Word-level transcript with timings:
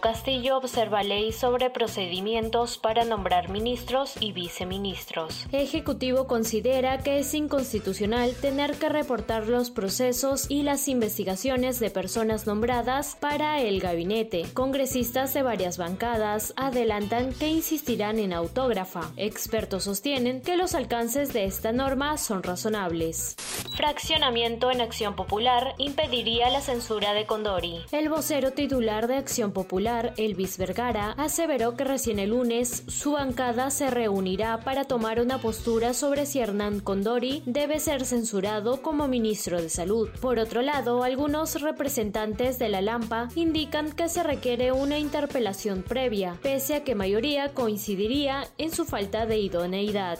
Castillo 0.00 0.56
observa 0.56 1.02
ley 1.02 1.30
sobre 1.30 1.68
procedimientos 1.68 2.78
para 2.78 3.04
nombrar 3.04 3.50
ministros 3.50 4.14
y 4.18 4.32
viceministros. 4.32 5.46
Ejecutivo 5.52 6.26
considera 6.26 6.98
que 6.98 7.18
es 7.18 7.34
inconstitucional 7.34 8.34
tener 8.40 8.76
que 8.76 8.88
reportar 8.88 9.46
los 9.46 9.70
procesos 9.70 10.50
y 10.50 10.62
las 10.62 10.88
investigaciones 10.88 11.80
de 11.80 11.90
personas 11.90 12.46
nombradas 12.46 13.16
para 13.20 13.60
el 13.60 13.80
gabinete. 13.80 14.46
Congresistas 14.54 15.34
de 15.34 15.42
varias 15.42 15.76
bancadas 15.76 16.54
adelantan 16.56 17.34
que 17.34 17.48
insistirán 17.48 18.18
en 18.18 18.32
autógrafa. 18.32 19.12
Expertos 19.18 19.84
sostienen 19.84 20.40
que 20.40 20.56
los 20.56 20.74
alcances 20.74 21.34
de 21.34 21.44
esta 21.44 21.72
norma 21.72 22.16
son 22.16 22.42
razonables. 22.42 23.36
Fraccionamiento 23.76 24.70
en 24.70 24.80
Acción 24.80 25.14
Popular 25.14 25.74
impediría 25.76 26.48
la 26.48 26.62
censura 26.62 27.12
de 27.12 27.26
Condori. 27.26 27.80
El 27.92 28.08
vocero 28.08 28.52
titular 28.52 29.06
de 29.06 29.16
Acción 29.16 29.52
Popular 29.52 29.89
Elvis 29.90 30.56
Vergara, 30.56 31.12
aseveró 31.12 31.74
que 31.74 31.84
recién 31.84 32.18
el 32.18 32.30
lunes 32.30 32.84
su 32.86 33.12
bancada 33.12 33.70
se 33.70 33.90
reunirá 33.90 34.60
para 34.60 34.84
tomar 34.84 35.20
una 35.20 35.38
postura 35.38 35.94
sobre 35.94 36.26
si 36.26 36.38
Hernán 36.38 36.80
Condori 36.80 37.42
debe 37.44 37.80
ser 37.80 38.04
censurado 38.04 38.82
como 38.82 39.08
ministro 39.08 39.60
de 39.60 39.68
Salud. 39.68 40.08
Por 40.20 40.38
otro 40.38 40.62
lado, 40.62 41.02
algunos 41.02 41.60
representantes 41.60 42.58
de 42.58 42.68
la 42.68 42.82
Lampa 42.82 43.28
indican 43.34 43.90
que 43.92 44.08
se 44.08 44.22
requiere 44.22 44.70
una 44.72 44.98
interpelación 44.98 45.82
previa, 45.82 46.38
pese 46.40 46.76
a 46.76 46.84
que 46.84 46.94
mayoría 46.94 47.52
coincidiría 47.52 48.46
en 48.58 48.72
su 48.72 48.84
falta 48.84 49.26
de 49.26 49.38
idoneidad. 49.38 50.18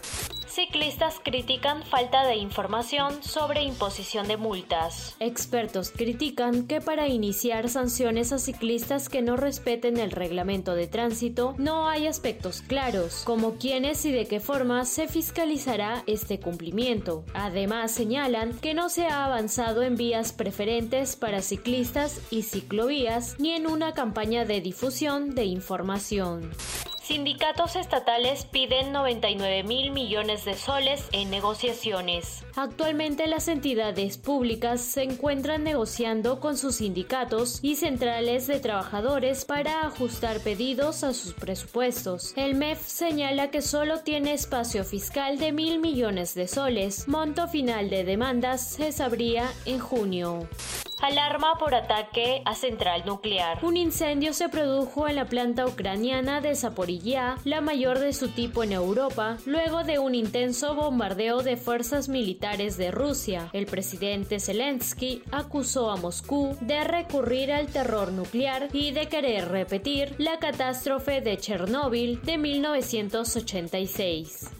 Ciclistas 0.51 1.20
critican 1.23 1.84
falta 1.84 2.27
de 2.27 2.34
información 2.34 3.23
sobre 3.23 3.62
imposición 3.62 4.27
de 4.27 4.37
multas. 4.37 5.15
Expertos 5.20 5.92
critican 5.92 6.67
que 6.67 6.81
para 6.81 7.07
iniciar 7.07 7.69
sanciones 7.69 8.33
a 8.33 8.41
ciclistas 8.41 9.09
que 9.09 9.23
no 9.23 9.37
respeten 9.37 9.97
el 9.97 10.11
reglamento 10.11 10.75
de 10.75 10.89
tránsito 10.89 11.55
no 11.57 11.89
hay 11.89 12.09
aspectos 12.09 12.62
claros, 12.62 13.23
como 13.25 13.59
quiénes 13.59 14.05
y 14.05 14.11
de 14.11 14.27
qué 14.27 14.41
forma 14.41 14.84
se 14.87 15.07
fiscalizará 15.07 16.03
este 16.09 16.41
cumplimiento. 16.41 17.25
Además 17.33 17.92
señalan 17.92 18.59
que 18.59 18.75
no 18.75 18.89
se 18.89 19.07
ha 19.07 19.27
avanzado 19.27 19.85
en 19.85 19.95
vías 19.95 20.33
preferentes 20.33 21.14
para 21.14 21.42
ciclistas 21.42 22.20
y 22.33 22.42
ciclovías 22.42 23.39
ni 23.39 23.53
en 23.53 23.69
una 23.69 23.92
campaña 23.92 24.45
de 24.45 24.61
difusión 24.61 25.33
de 25.37 25.45
información. 25.45 26.51
Sindicatos 27.11 27.75
estatales 27.75 28.44
piden 28.44 28.92
99 28.92 29.64
mil 29.64 29.91
millones 29.91 30.44
de 30.44 30.55
soles 30.55 31.08
en 31.11 31.28
negociaciones. 31.28 32.44
Actualmente 32.55 33.27
las 33.27 33.48
entidades 33.48 34.17
públicas 34.17 34.80
se 34.80 35.02
encuentran 35.02 35.64
negociando 35.64 36.39
con 36.39 36.56
sus 36.56 36.77
sindicatos 36.77 37.58
y 37.62 37.75
centrales 37.75 38.47
de 38.47 38.61
trabajadores 38.61 39.44
para 39.44 39.89
ajustar 39.89 40.39
pedidos 40.39 41.02
a 41.02 41.12
sus 41.12 41.34
presupuestos. 41.34 42.33
El 42.36 42.55
MEF 42.55 42.86
señala 42.86 43.50
que 43.50 43.61
solo 43.61 44.02
tiene 44.02 44.33
espacio 44.33 44.84
fiscal 44.84 45.36
de 45.41 45.50
mil 45.50 45.80
millones 45.80 46.34
de 46.34 46.47
soles. 46.47 47.08
Monto 47.08 47.48
final 47.48 47.91
de 47.91 48.05
demandas 48.05 48.64
se 48.64 48.92
sabría 48.92 49.50
en 49.64 49.80
junio. 49.80 50.48
Alarma 51.03 51.55
por 51.59 51.75
ataque 51.75 52.43
a 52.45 52.55
central 52.55 53.05
nuclear. 53.06 53.65
Un 53.65 53.79
incendio 53.79 54.34
se 54.34 54.51
produjo 54.51 55.09
en 55.09 55.17
la 55.17 55.25
planta 55.25 55.67
ucraniana 55.67 56.42
de 56.42 56.55
Zaporilla, 56.55 57.39
la 57.45 57.62
mayor 57.62 57.98
de 57.98 58.12
su 58.12 58.29
tipo 58.29 58.62
en 58.62 58.73
Europa, 58.73 59.39
luego 59.47 59.83
de 59.83 59.98
un 59.98 60.15
intenso 60.15 60.75
bombardeo 60.75 61.42
de 61.42 61.57
fuerzas 61.57 62.11
militares 62.11 62.77
de 62.77 62.91
Rusia. 62.91 63.48
El 63.55 63.64
presidente 63.64 64.41
Zelensky 64.41 65.23
acusó 65.33 65.91
a 65.91 65.97
Moscú 65.97 66.55
de 66.61 66.85
recurrir 66.85 67.51
al 67.51 67.69
terror 67.69 68.13
nuclear 68.13 68.69
y 68.74 68.92
de 68.92 69.08
querer 69.08 69.48
repetir 69.48 70.14
la 70.19 70.39
catástrofe 70.39 71.23
de 71.23 71.39
Chernóbil 71.39 72.20
de 72.23 72.36
1986. 72.36 74.60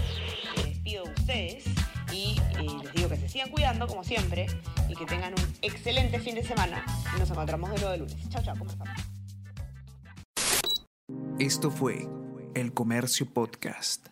ustedes 0.99 1.63
y 2.11 2.37
eh, 2.59 2.67
les 2.83 2.93
digo 2.93 3.09
que 3.09 3.17
se 3.17 3.29
sigan 3.29 3.49
cuidando 3.49 3.87
como 3.87 4.03
siempre 4.03 4.47
y 4.89 4.95
que 4.95 5.05
tengan 5.05 5.33
un 5.33 5.53
excelente 5.61 6.19
fin 6.19 6.35
de 6.35 6.43
semana 6.43 6.83
y 7.15 7.19
nos 7.19 7.29
encontramos 7.29 7.71
de 7.71 7.77
nuevo 7.77 7.91
de 7.91 7.97
lunes. 7.99 8.29
Chao, 8.29 8.43
chao, 8.43 8.55
¿cómo? 8.57 8.71
Esto 11.39 11.71
fue 11.71 12.07
El 12.53 12.73
Comercio 12.73 13.25
Podcast. 13.33 14.07